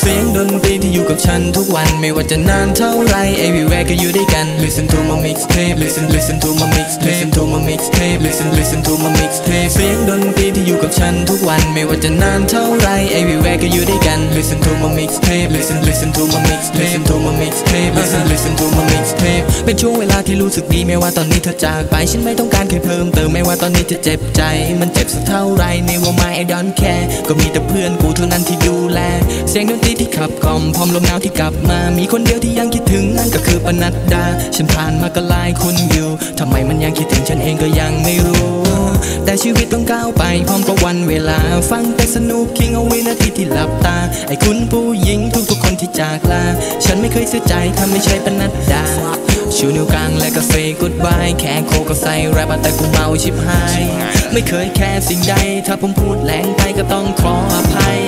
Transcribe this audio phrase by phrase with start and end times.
[0.00, 3.14] เสียงดนตรีที่อยู่กับฉันทุกวันไม่ว่าจะนานเท่าไร
[3.44, 8.18] everywhere ก็อยู่ด้วยกัน listen to my mixtape listen listen to my mixtape listen to my mixtape
[8.26, 12.88] listen listen to my mixtape เสียงดนตรีที่อยู่กับฉันทุกวันไม่ว่าจะนานเท่าไร
[13.18, 17.05] everywhere ก็อยู่ด้วยกัน listen to my mixtape listen listen to my mixtape listen to my mixtape
[19.66, 24.42] เป็นช่วงเวลาที่รู้สึกดีแม้ว่าตอนนี้เธอจากไป ฉันไม่ต้องการใครเพิ่มเติมแม้ว่าตอนนี้จะเจ็บใจ
[24.80, 29.00] มันเจ็บสักเท่าไรในวงไม้ I don't care ก็มีแต่เพื่อนกูเท่านั้นที่ดูแล
[29.48, 34.24] เสียงดนตรีที่ขับกล่อมพร้อมลมหนาวที่กลับมา มีคนเดียวที่ยังคิดถึงนั่นก็คือปนัดดา
[34.56, 38.65] ฉันผ่านมาก็หลายคนอยู่ทำไมมันยังคิดถึงฉันเองก็ยังไม่รู้
[39.24, 41.38] แต่ชีวิตต้องก้าวไปพร้อมกับวันเวลา
[41.70, 46.44] ฟังแต่สนุกคิงเอาวินาทีที่หลับตา ไอ้คุณผู้หญิงทุกๆคนที่จากลา
[46.84, 48.84] ฉันไม่เคยเสียใจถ้าไม่ใช่ปนัดดา
[49.56, 53.80] ชูนิ้วกลางและก็เซย์กูดบายแค่โคก็ใส่แรปแต่กูเมาชิบหาย
[54.32, 55.34] ไม่เคยแค่สิ่งใด
[55.66, 57.98] ถ้าผมพูดแรงไปก็ต้องขออภัย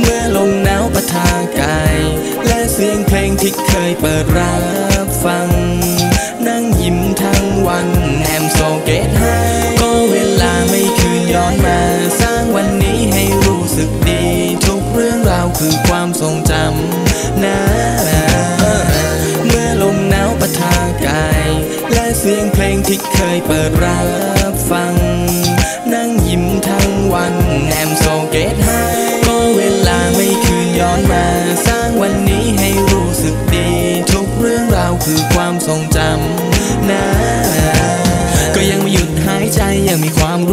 [0.00, 1.28] เมื่อลมหนาวปะทา
[1.60, 1.98] กาย
[2.46, 4.56] และเสียงเพลงที่เคยเปิดรั
[5.06, 5.48] บฟัง
[6.46, 7.88] นั่งยิ้มทั้งวัน
[8.22, 9.07] แอมโซเกต
[22.98, 24.00] เพลงที่เคยเปิดรั
[24.52, 24.94] บฟัง
[25.92, 27.34] นั่งยิ้มทั้งวัน
[27.68, 28.84] แอมโซเกตให้
[29.26, 31.26] ก็เวลาไม่คืนย้อนมา
[31.66, 33.68] สร้างวันนี้ให้รู้สึกดี
[34.12, 36.47] ทุกเรื่องราวคือความทรงจำ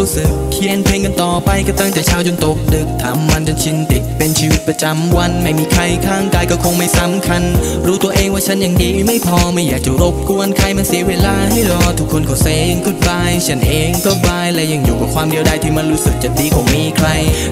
[0.05, 7.43] รู้สึก เขียนเพลงกันต่อไปก็ตั้งแต่เช้าจนตกดึกทำมันจนชินติดเป็นชีวิตประจำวัน ไม่มีใครข้างกายก็คงไม่สำคัญ
[7.85, 17.09] รู้ตัวเองว่าฉันยังดีไม่พอไม่อยากจะรบกวนใครมันเสียเวลาให้รอ ทุกคนขอเซงกูดบายฉันเองก็บายและยังอยู่กับความเดียวดายที่มันรู้สึกจะดีกว่ามีใคร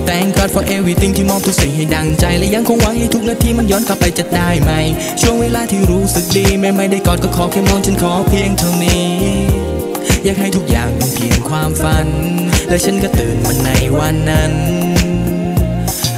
[0.07, 4.71] Thank God for everything ที่มอบทุกสิ่งให้ดังใจ และยังคงหวังให้ทุกนาทีมันย้อนกลับไปจะได้ไหม
[5.21, 9.03] ช่วงเวลาที่รู้สึกดีแม้ไม่ได้กอดก็ขอแค่มองฉันขอเพียงเท่านี้
[10.25, 12.08] อยากให้ทุกอย่างเป็นเพียงความฝัน
[12.73, 14.54] และฉันก็ตื่นมาในวันนั้น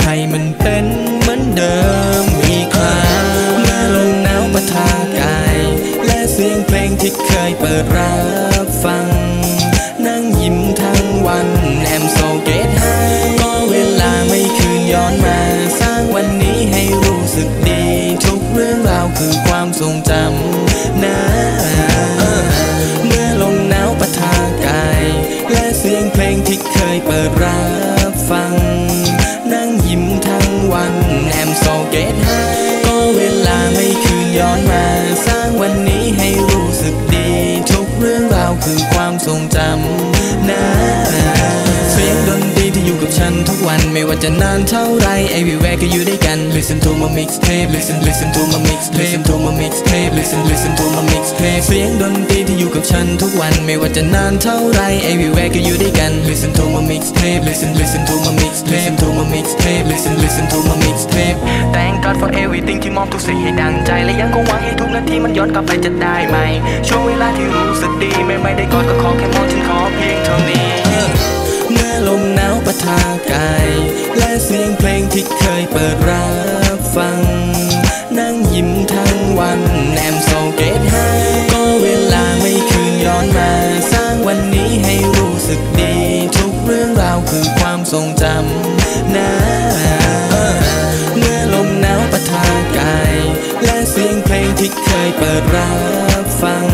[0.04, 0.86] ให้มันเป็น
[1.22, 1.78] เหมือนเดิ
[2.24, 3.04] มอีกครั้
[3.50, 4.90] งเมื่อลมหนาวปะทา
[5.20, 5.58] กาย
[6.06, 8.16] และเสียงเพลงที่เคยเปิดรั
[8.66, 9.25] บฟัง
[31.92, 32.30] เกตไฮ
[32.86, 34.86] ก็เวลาไม่คืนย้อนมา
[35.28, 37.30] สร้างวันนี้ให้รู้สึกดี
[37.72, 40.64] ทุกเรื่องราวคือความทรงจำนะ
[41.92, 45.08] เสียงดนตรีที่อยู่กับฉันทุกวันไม่ว่าจะนานเท่าไร
[45.38, 50.12] everywhere ก็อยู่ด้วยกัน listen to my mixtape listen listen to my mixtape listen to my mixtape
[50.18, 54.82] listen listen to my mixtape เสียงดนตรีที่อยู่กับฉันทุกวันไม่ว่าจะนานเท่าไร
[55.12, 58.05] everywhere ก็อยู่ด้วยกัน listen to my mixtape listen listen
[62.56, 66.38] God for everything ที่มอบทุกสิ่งให้ดังใจ และยังคงหวังให้ทุกนาทีมันย้อนกลับไปจะได้ไหม
[66.88, 70.68] ช่วงเวลาที่รู้สึกดี ไม่ไม่ได้กอดก็ขอแค่มองฉันขอเพียงเท่านี้
[71.72, 73.00] เมื่อลมหนาวปะทา
[95.54, 95.72] รั
[96.24, 96.66] บฟัง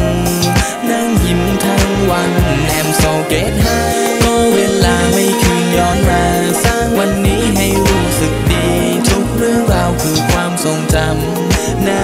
[0.90, 2.32] นั่งยิ้มทั้งวัน
[2.68, 3.82] แอมโซเกตให้
[4.24, 6.24] ก็เวลาไม่คืนย้อนมา
[6.64, 8.66] สร้างวันนี้ให้รู้สึกดี
[9.10, 12.02] ทุกเรื่องราวคือความทรงจำนะ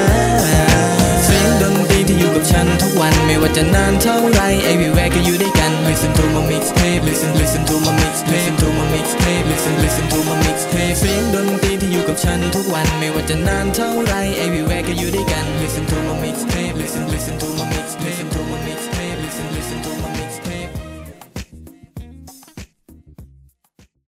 [1.24, 4.42] เสียงดนตรีที่อยู่กับฉันทุกวันไม่ว่าจะนานเท่าไร
[4.72, 9.46] everywhere ก็อยู่ด้วยกัน listen to my mixtape listen listen to my mixtape listen to my mixtape
[9.52, 14.14] listen listen to my mixtape เสียงดนตรีที่อยู่กับฉันทุกวันไม่ว่าจะนานเท่าไร
[14.44, 16.37] everywhere ก็อยู่ด้วยกัน listen to my mix